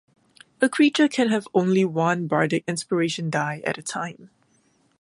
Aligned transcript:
A 0.61 0.67
creature 0.67 1.07
can 1.07 1.27
have 1.29 1.47
only 1.53 1.85
one 1.85 2.25
Bardic 2.25 2.63
Inspiration 2.67 3.29
die 3.29 3.61
at 3.63 3.77
a 3.77 3.83
time. 3.83 4.31